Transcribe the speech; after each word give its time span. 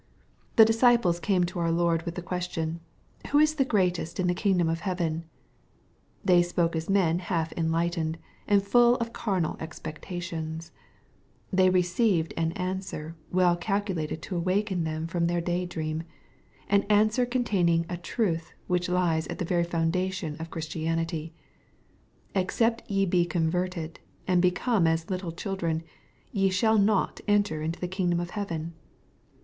The 0.55 0.65
disciples 0.65 1.19
came 1.19 1.43
to 1.43 1.59
our 1.59 1.69
Lord 1.69 2.01
with 2.07 2.15
the 2.15 2.23
question," 2.23 2.79
Who 3.29 3.37
is 3.37 3.53
the 3.53 3.63
greatest 3.63 4.19
in 4.19 4.25
the 4.25 4.33
kingdom 4.33 4.67
of 4.67 4.79
heaven?" 4.79 5.25
They 6.25 6.41
spoke 6.41 6.75
as 6.75 6.89
men 6.89 7.19
half 7.19 7.51
enlightened, 7.55 8.17
and 8.47 8.63
full 8.63 8.95
of 8.95 9.13
carnal 9.13 9.57
expectations. 9.59 10.71
They 11.53 11.69
received 11.69 12.33
an 12.35 12.51
answer 12.53 13.15
well 13.31 13.55
calculated 13.55 14.23
to 14.23 14.35
awaken 14.35 14.85
them 14.85 15.05
from 15.05 15.27
their 15.27 15.39
day 15.39 15.67
dream— 15.67 16.01
an 16.67 16.81
answer 16.89 17.23
containing 17.23 17.85
a 17.87 17.95
truth 17.95 18.53
which 18.65 18.89
lies 18.89 19.27
at 19.27 19.37
the 19.37 19.45
very 19.45 19.63
foundation 19.63 20.35
of 20.39 20.49
Christianity— 20.49 21.31
"except 22.33 22.89
ye 22.89 23.05
be 23.05 23.23
converted, 23.23 23.99
and 24.27 24.41
become 24.41 24.87
as 24.87 25.11
little 25.11 25.31
children, 25.31 25.83
ye 26.31 26.49
shall 26.49 26.79
not 26.79 27.21
enter 27.27 27.61
into 27.61 27.79
the 27.79 27.87
kingdom 27.87 28.19
of 28.19 28.31
heaven.'' 28.31 28.73